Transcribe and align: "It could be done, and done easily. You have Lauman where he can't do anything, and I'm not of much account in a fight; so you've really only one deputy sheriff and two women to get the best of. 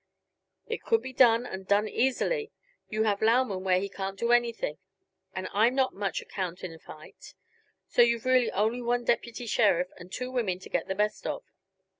"It 0.65 0.81
could 0.81 1.03
be 1.03 1.13
done, 1.13 1.45
and 1.45 1.67
done 1.67 1.87
easily. 1.87 2.51
You 2.89 3.03
have 3.03 3.21
Lauman 3.21 3.63
where 3.63 3.79
he 3.79 3.87
can't 3.87 4.17
do 4.17 4.31
anything, 4.31 4.79
and 5.35 5.47
I'm 5.53 5.75
not 5.75 5.91
of 5.93 5.99
much 5.99 6.23
account 6.23 6.63
in 6.63 6.73
a 6.73 6.79
fight; 6.79 7.35
so 7.87 8.01
you've 8.01 8.25
really 8.25 8.49
only 8.51 8.81
one 8.81 9.03
deputy 9.03 9.45
sheriff 9.45 9.89
and 9.97 10.11
two 10.11 10.31
women 10.31 10.57
to 10.61 10.69
get 10.69 10.87
the 10.87 10.95
best 10.95 11.27
of. 11.27 11.43